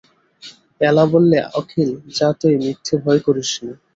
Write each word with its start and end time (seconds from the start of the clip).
এলা 0.81 1.03
বললে, 1.13 1.39
অখিল, 1.59 1.89
যা 2.17 2.27
তুই 2.39 2.53
মিথ্যে 2.63 2.95
ভয় 3.03 3.19
করিস 3.27 3.51
নে। 3.63 3.73